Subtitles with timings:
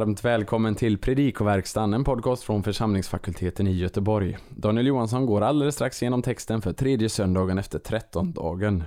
[0.00, 4.38] varmt välkommen till Predikoverkstan, en podcast från församlingsfakulteten i Göteborg.
[4.50, 8.84] Daniel Johansson går alldeles strax igenom texten för tredje söndagen efter trettondagen.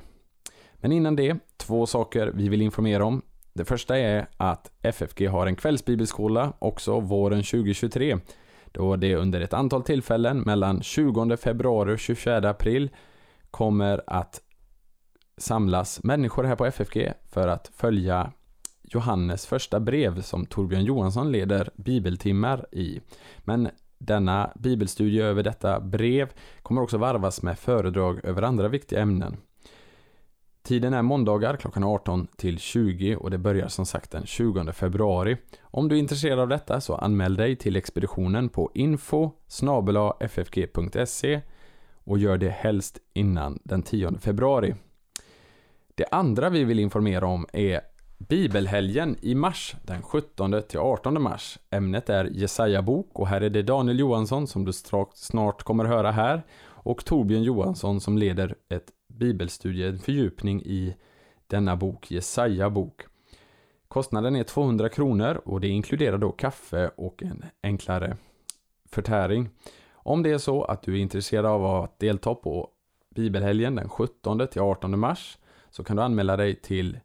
[0.76, 3.22] Men innan det, två saker vi vill informera om.
[3.54, 8.18] Det första är att FFG har en kvällsbibelskola också våren 2023.
[8.66, 12.90] Då det under ett antal tillfällen mellan 20 februari och 24 april
[13.52, 14.42] kommer att
[15.38, 18.32] samlas människor här på FFG för att följa
[18.90, 23.00] Johannes första brev som Torbjörn Johansson leder bibeltimmar i.
[23.40, 26.30] Men denna bibelstudie över detta brev
[26.64, 29.38] kommer också varvas med föredrag över andra viktiga ämnen.
[30.62, 35.38] Tiden är måndagar klockan 18 till 20 och det börjar som sagt den 20 februari.
[35.62, 39.32] Om du är intresserad av detta så anmäl dig till expeditionen på info
[40.20, 41.42] ffg.se
[41.94, 44.76] och gör det helst innan den 10 februari.
[45.96, 47.82] Det andra vi vill informera om är
[48.28, 51.60] Bibelhelgen i mars, den 17 till 18 mars.
[51.70, 54.72] Ämnet är Jesaja bok och här är det Daniel Johansson som du
[55.14, 60.96] snart kommer höra här och Torbjörn Johansson som leder ett bibelstudie, en fördjupning i
[61.48, 63.02] denna bok, Jesaja bok.
[63.88, 68.18] Kostnaden är 200 kronor och det inkluderar då kaffe och en enklare
[68.90, 69.50] förtäring.
[69.92, 72.70] Om det är så att du är intresserad av att delta på
[73.16, 75.38] Bibelhelgen den 17 till 18 mars
[75.70, 77.00] så kan du anmäla dig till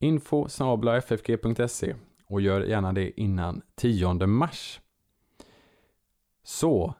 [0.00, 1.94] info ffg.se
[2.26, 4.80] och gör gärna det innan 10 mars.
[6.44, 6.94] Så,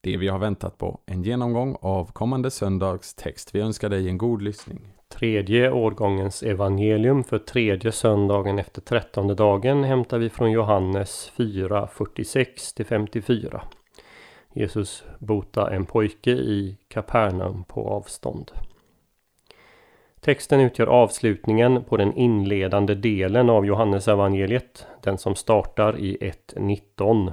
[0.00, 3.54] det vi har väntat på, en genomgång av kommande söndags text.
[3.54, 4.92] Vi önskar dig en god lyssning.
[5.08, 13.60] Tredje årgångens evangelium för tredje söndagen efter trettonde dagen hämtar vi från Johannes 4, 46-54.
[14.52, 18.50] Jesus bota en pojke i Kapernaum på avstånd.
[20.20, 27.32] Texten utgör avslutningen på den inledande delen av Johannesevangeliet, den som startar i 1.19.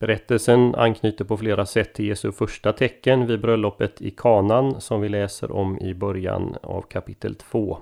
[0.00, 5.08] Berättelsen anknyter på flera sätt till Jesu första tecken vid bröllopet i Kanan som vi
[5.08, 7.78] läser om i början av kapitel 2.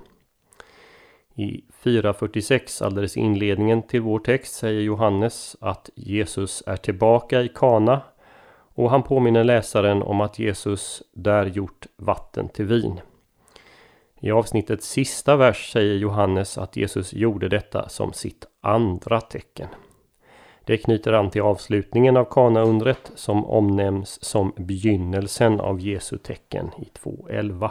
[1.35, 7.47] I 4.46, alldeles i inledningen till vår text, säger Johannes att Jesus är tillbaka i
[7.47, 8.01] Kana
[8.73, 12.99] och han påminner läsaren om att Jesus där gjort vatten till vin.
[14.19, 19.67] I avsnittets sista vers säger Johannes att Jesus gjorde detta som sitt andra tecken.
[20.65, 26.89] Det knyter an till avslutningen av Kana-undret som omnämns som begynnelsen av Jesu tecken i
[27.03, 27.69] 2.11.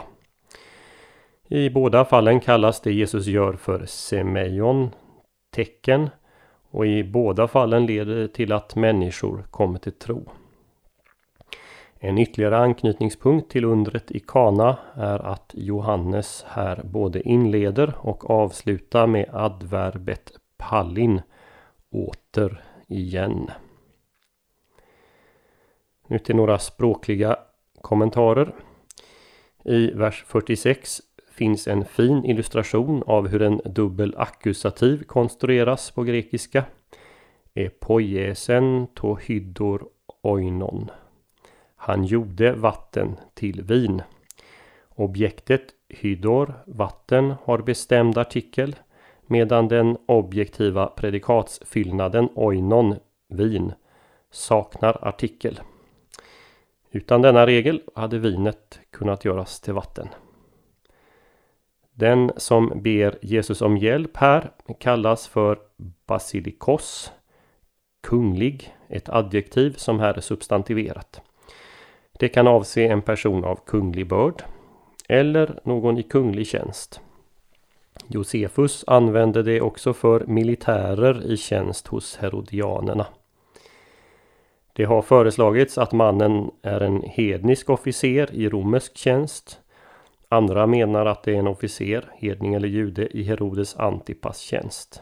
[1.47, 4.89] I båda fallen kallas det Jesus gör för semeion,
[5.55, 6.09] tecken,
[6.71, 10.31] och i båda fallen leder det till att människor kommer till tro.
[11.99, 19.07] En ytterligare anknytningspunkt till undret i Kana är att Johannes här både inleder och avslutar
[19.07, 21.21] med adverbet pallin,
[21.91, 23.51] åter igen.
[26.07, 27.37] Nu till några språkliga
[27.81, 28.55] kommentarer.
[29.65, 36.63] I vers 46 finns en fin illustration av hur en dubbel ackusativ konstrueras på grekiska.
[37.53, 39.87] Epoiesen to hydor
[40.21, 40.91] oinon.
[41.87, 44.01] Han gjorde vatten till vin.
[44.89, 48.75] Objektet hydor, vatten, har bestämd artikel
[49.27, 52.95] medan den objektiva predikatsfyllnaden oinon,
[53.29, 53.73] vin,
[54.31, 55.59] saknar artikel.
[56.91, 60.07] Utan denna regel hade vinet kunnat göras till vatten.
[61.93, 65.59] Den som ber Jesus om hjälp här kallas för
[66.07, 67.11] basilikos,
[68.03, 71.21] kunglig, ett adjektiv som här är substantiverat.
[72.17, 74.43] Det kan avse en person av kunglig börd
[75.09, 77.01] eller någon i kunglig tjänst.
[78.07, 83.07] Josefus använde det också för militärer i tjänst hos herodianerna.
[84.73, 89.59] Det har föreslagits att mannen är en hednisk officer i romersk tjänst.
[90.29, 95.01] Andra menar att det är en officer, hedning eller jude, i Herodes Antipas tjänst.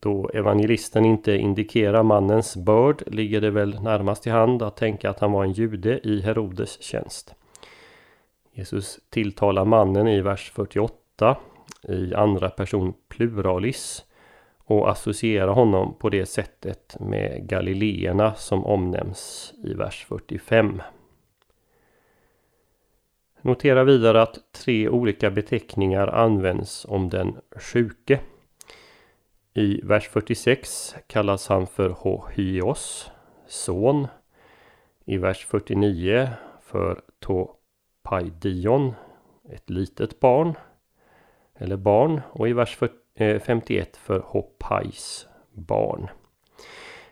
[0.00, 5.20] Då evangelisten inte indikerar mannens börd ligger det väl närmast till hand att tänka att
[5.20, 7.34] han var en jude i Herodes tjänst.
[8.52, 11.36] Jesus tilltalar mannen i vers 48
[11.88, 14.04] i andra person pluralis
[14.58, 20.82] och associerar honom på det sättet med galileerna som omnämns i vers 45.
[23.40, 28.20] Notera vidare att tre olika beteckningar används om den sjuke.
[29.58, 33.10] I vers 46 kallas han för Hohyos,
[33.46, 34.06] son.
[35.04, 36.28] I vers 49
[36.62, 38.94] för Topaidion,
[39.52, 40.54] ett litet barn
[41.58, 42.20] eller barn.
[42.30, 42.78] Och i vers
[43.46, 46.08] 51 eh, för Hopais, barn.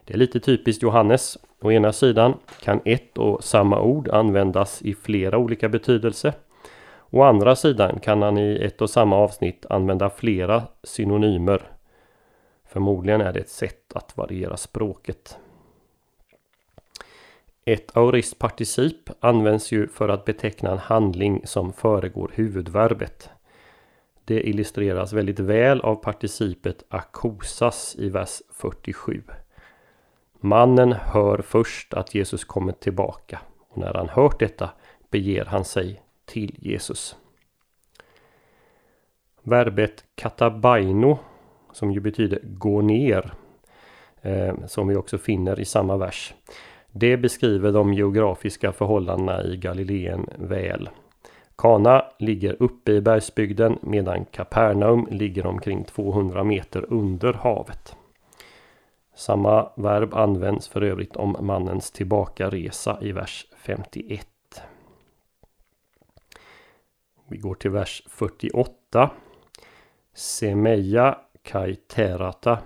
[0.04, 1.38] Det är lite typiskt Johannes.
[1.60, 6.32] Å ena sidan kan ett och samma ord användas i flera olika betydelser.
[7.10, 11.73] Å andra sidan kan han i ett och samma avsnitt använda flera synonymer.
[12.74, 15.38] Förmodligen är det ett sätt att variera språket.
[17.64, 23.30] Ett aoristparticip används ju för att beteckna en handling som föregår huvudverbet.
[24.24, 29.22] Det illustreras väldigt väl av participet akosas i vers 47.
[30.40, 34.70] Mannen hör först att Jesus kommer tillbaka och när han hört detta
[35.10, 37.16] beger han sig till Jesus.
[39.42, 41.18] Verbet katabaino
[41.74, 43.32] som ju betyder gå ner
[44.22, 46.34] eh, som vi också finner i samma vers.
[46.92, 50.88] Det beskriver de geografiska förhållandena i Galileen väl.
[51.56, 57.96] Kana ligger uppe i bergsbygden medan Kapernaum ligger omkring 200 meter under havet.
[59.14, 64.26] Samma verb används för övrigt om mannens tillbakaresa i vers 51.
[67.28, 69.10] Vi går till vers 48.
[70.14, 72.58] Semeja kai terata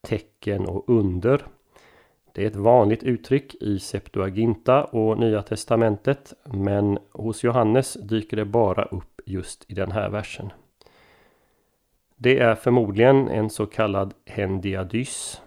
[0.00, 1.46] tecken och under.
[2.32, 8.44] Det är ett vanligt uttryck i Septuaginta och Nya Testamentet men hos Johannes dyker det
[8.44, 10.52] bara upp just i den här versen.
[12.16, 15.42] Det är förmodligen en så kallad hendiadys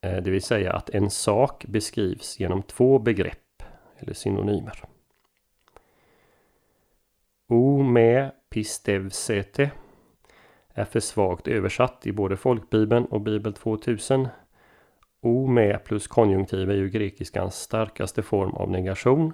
[0.00, 3.62] eh, det vill säga att en sak beskrivs genom två begrepp
[3.98, 4.84] eller synonymer.
[7.48, 9.70] O me pistevsete
[10.74, 14.28] är för svagt översatt i både folkbibeln och bibel 2000.
[15.20, 19.32] O med plus konjunktiv är ju grekiskans starkaste form av negation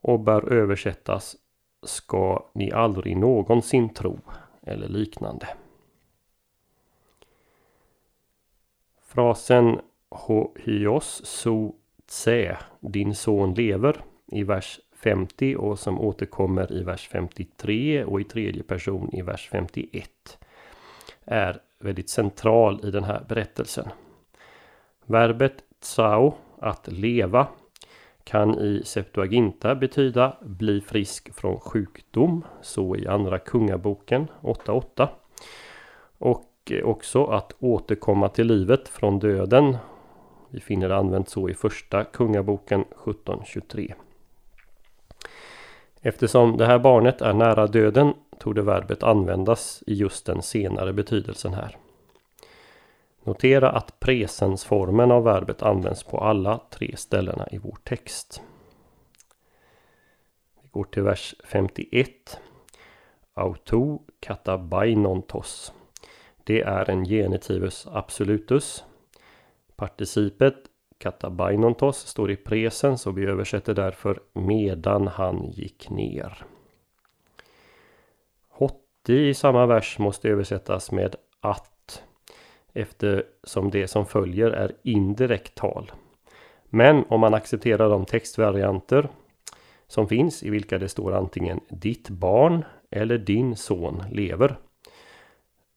[0.00, 1.36] och bör översättas
[1.82, 4.20] ska ni aldrig någonsin tro
[4.62, 5.48] eller liknande.
[9.02, 11.74] Frasen Hohyos, so
[12.06, 18.24] tse, din son lever i vers 50 och som återkommer i vers 53 och i
[18.24, 20.37] tredje person i vers 51
[21.30, 23.88] är väldigt central i den här berättelsen.
[25.06, 27.46] Verbet tsao, att leva,
[28.24, 35.08] kan i Septuaginta betyda bli frisk från sjukdom, så i Andra Kungaboken 8.8.
[36.18, 39.76] Och också att återkomma till livet från döden.
[40.50, 43.94] Vi finner det använt så i första Kungaboken 1723.
[46.08, 50.92] Eftersom det här barnet är nära döden tog det verbet användas i just den senare
[50.92, 51.76] betydelsen här.
[53.24, 58.42] Notera att presensformen av verbet används på alla tre ställena i vår text.
[60.62, 62.40] Vi går till vers 51.
[63.34, 65.72] Auto katabainontos.
[66.44, 68.84] Det är en genitivus absolutus.
[69.76, 70.54] Participet
[70.98, 76.44] katabainontos står i presens och vi översätter därför medan han gick ner.
[78.48, 82.02] Hotti i samma vers måste översättas med att
[82.72, 85.92] eftersom det som följer är indirekt tal.
[86.64, 89.08] Men om man accepterar de textvarianter
[89.86, 94.56] som finns i vilka det står antingen ditt barn eller din son lever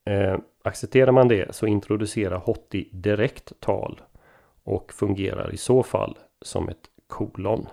[0.05, 4.01] Eh, accepterar man det så introducerar Hotti direkt tal
[4.63, 7.67] och fungerar i så fall som ett kolon.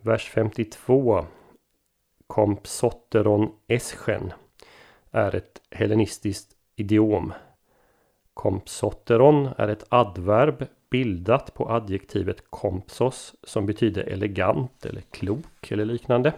[0.00, 1.26] Vers 52
[2.26, 4.32] Kompsotteron eschen
[5.10, 7.32] är ett hellenistiskt idiom.
[8.34, 16.32] Kompsotteron är ett adverb bildat på adjektivet kompsos som betyder elegant eller klok eller liknande.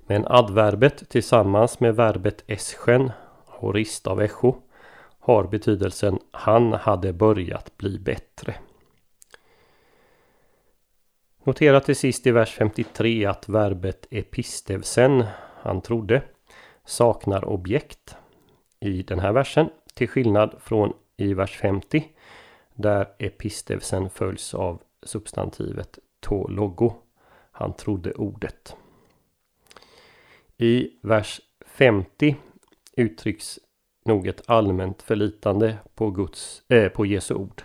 [0.00, 3.12] Men adverbet tillsammans med verbet eschen,
[3.46, 4.54] horist av echo,
[5.28, 8.54] har betydelsen han hade börjat bli bättre.
[11.44, 15.24] Notera till sist i vers 53 att verbet epistevsen,
[15.62, 16.22] han trodde,
[16.84, 18.16] saknar objekt
[18.80, 22.04] i den här versen till skillnad från i vers 50
[22.74, 26.92] där epistevsen följs av substantivet to logo.
[27.52, 28.76] Han trodde ordet.
[30.56, 32.36] I vers 50
[32.96, 33.58] uttrycks
[34.08, 37.62] nog ett allmänt förlitande på, Guds, äh, på Jesu ord.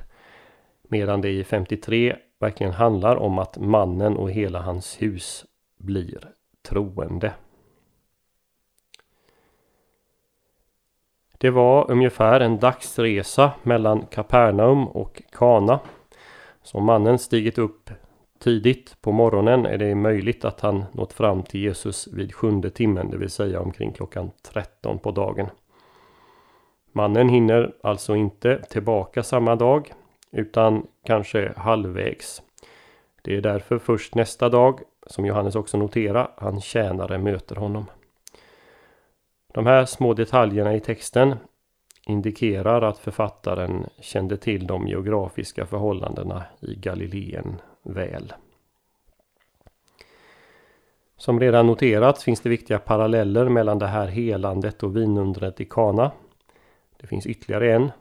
[0.83, 5.45] Medan det i 53 verkligen handlar om att mannen och hela hans hus
[5.77, 6.27] blir
[6.69, 7.33] troende.
[11.37, 15.79] Det var ungefär en dagsresa mellan Kapernaum och Kana.
[16.63, 17.89] Så mannen stigit upp
[18.43, 23.09] Tidigt på morgonen är det möjligt att han nått fram till Jesus vid sjunde timmen,
[23.09, 25.47] det vill säga omkring klockan 13 på dagen.
[26.95, 29.93] Mannen hinner alltså inte tillbaka samma dag
[30.31, 32.41] utan kanske halvvägs.
[33.21, 37.85] Det är därför först nästa dag, som Johannes också noterar, han tjänare möter honom.
[39.53, 41.35] De här små detaljerna i texten
[42.05, 48.33] indikerar att författaren kände till de geografiska förhållandena i Galileen väl.
[51.17, 56.11] Som redan noterats finns det viktiga paralleller mellan det här helandet och vinundret i Kana.
[57.03, 57.91] Det finns ytterligare en.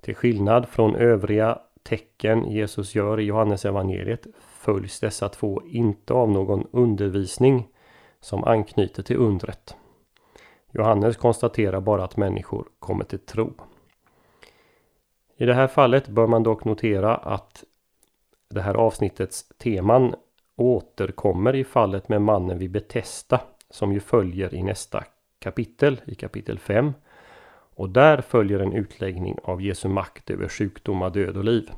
[0.00, 6.66] Till skillnad från övriga tecken Jesus gör i Johannesevangeliet följs dessa två inte av någon
[6.70, 7.68] undervisning
[8.20, 9.76] som anknyter till undret.
[10.70, 13.52] Johannes konstaterar bara att människor kommer till tro.
[15.36, 17.64] I det här fallet bör man dock notera att
[18.50, 20.14] det här avsnittets teman
[20.56, 25.04] återkommer i fallet med mannen vid Betesta som ju följer i nästa
[25.38, 26.92] kapitel, i kapitel 5.
[27.74, 31.70] Och där följer en utläggning av Jesu makt över sjukdomar, död och liv.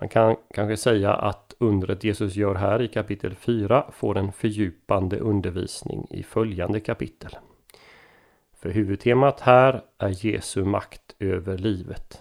[0.00, 5.18] Man kan kanske säga att undret Jesus gör här i kapitel 4 får en fördjupande
[5.18, 7.36] undervisning i följande kapitel.
[8.60, 12.20] För huvudtemat här är Jesu makt över livet.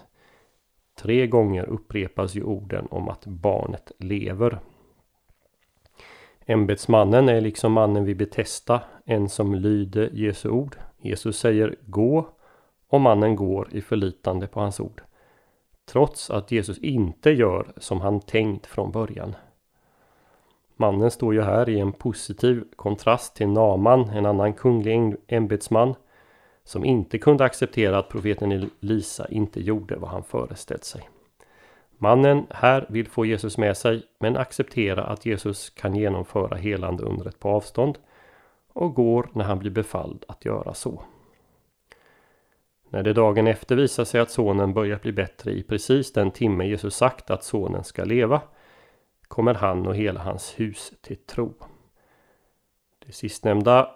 [1.02, 4.60] Tre gånger upprepas ju orden om att barnet lever.
[6.46, 10.76] Ämbetsmannen är liksom mannen vid Betesta, en som lyder Jesu ord.
[11.02, 12.30] Jesus säger gå
[12.96, 15.02] och mannen går i förlitande på hans ord.
[15.86, 19.36] Trots att Jesus inte gör som han tänkt från början.
[20.76, 25.96] Mannen står ju här i en positiv kontrast till Naman, en annan kunglig ämbetsman
[26.64, 31.10] som inte kunde acceptera att profeten Elisa inte gjorde vad han föreställt sig.
[31.98, 37.40] Mannen här vill få Jesus med sig men acceptera att Jesus kan genomföra helande undret
[37.40, 37.98] på avstånd
[38.74, 41.02] och går när han blir befalld att göra så.
[42.96, 46.66] När det dagen efter visar sig att sonen börjat bli bättre i precis den timme
[46.66, 48.42] Jesus sagt att sonen ska leva
[49.22, 51.54] kommer han och hela hans hus till tro.
[53.06, 53.92] Det sistnämnda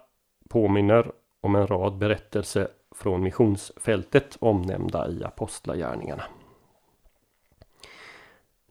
[0.50, 6.24] påminner om en rad berättelser från missionsfältet omnämnda i Apostlagärningarna.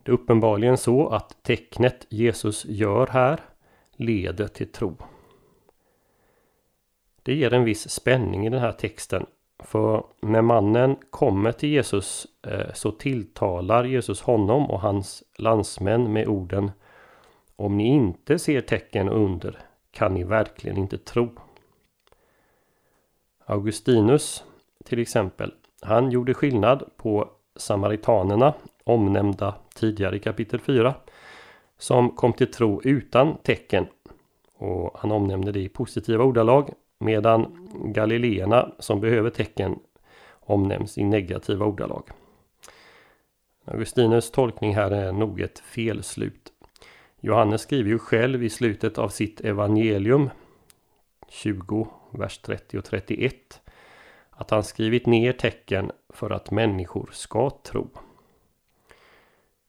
[0.02, 3.40] Det är uppenbarligen så att tecknet Jesus gör här
[3.92, 4.96] leder till tro.
[7.22, 9.26] Det ger en viss spänning i den här texten.
[9.58, 16.28] För när mannen kommer till Jesus eh, så tilltalar Jesus honom och hans landsmän med
[16.28, 16.70] orden
[17.56, 19.58] Om ni inte ser tecken under
[19.90, 21.30] kan ni verkligen inte tro.
[23.44, 24.44] Augustinus
[24.84, 30.94] till exempel, han gjorde skillnad på samaritanerna omnämnda tidigare i kapitel 4
[31.78, 33.86] som kom till tro utan tecken
[34.54, 39.78] och han omnämnde det i positiva ordalag medan galileerna som behöver tecken
[40.30, 42.10] omnämns i negativa ordalag.
[43.64, 46.52] Augustinus tolkning här är nog ett felslut.
[47.20, 50.30] Johannes skriver ju själv i slutet av sitt evangelium
[51.28, 53.60] 20, vers 30 och 31
[54.30, 57.90] att han skrivit ner tecken för att människor ska tro.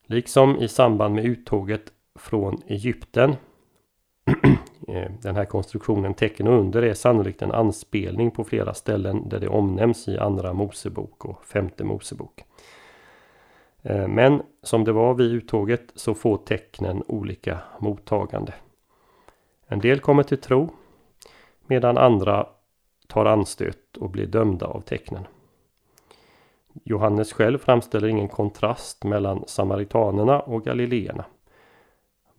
[0.05, 3.35] Liksom i samband med uttåget från Egypten.
[4.89, 9.39] Eh, den här konstruktionen tecken och under är sannolikt en anspelning på flera ställen där
[9.39, 12.43] det omnämns i andra Mosebok och femte Mosebok.
[13.81, 18.53] Eh, men som det var vid uttåget så får tecknen olika mottagande.
[19.67, 20.69] En del kommer till tro
[21.67, 22.47] medan andra
[23.07, 25.23] tar anstöt och blir dömda av tecknen.
[26.83, 31.25] Johannes själv framställer ingen kontrast mellan samaritanerna och galileerna.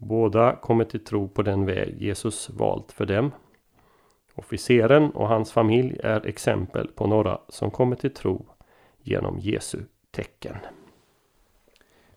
[0.02, 3.32] Båda kommer till tro på den väg Jesus valt för dem.
[4.34, 8.46] Officeren och hans familj är exempel på några som kommer till tro
[9.02, 9.78] genom Jesu
[10.10, 10.56] tecken.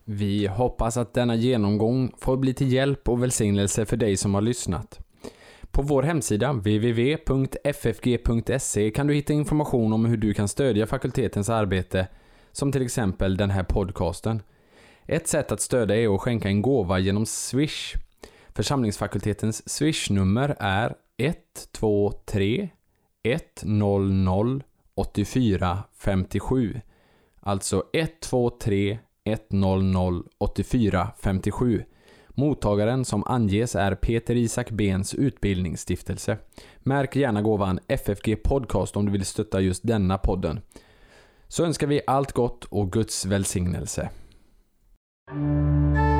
[0.03, 4.41] Vi hoppas att denna genomgång får bli till hjälp och välsignelse för dig som har
[4.41, 4.99] lyssnat.
[5.71, 7.31] På vår hemsida www.ffg.se
[8.91, 12.07] kan du hitta information om hur du kan stödja fakultetens arbete,
[12.51, 14.41] som till exempel den här podcasten.
[15.05, 17.93] Ett sätt att stödja är att skänka en gåva genom Swish.
[18.49, 22.69] Församlingsfakultetens Swish-nummer är 123
[23.23, 24.59] 100
[24.95, 26.81] 84 57.
[27.39, 31.83] Alltså 123 100 84 57.
[32.27, 36.37] Mottagaren som anges är Peter Isak Bens utbildningsstiftelse.
[36.77, 40.61] Märk gärna gåvan FFG Podcast om du vill stötta just denna podden.
[41.47, 44.09] Så önskar vi allt gott och Guds välsignelse.
[45.27, 46.12] Thank you.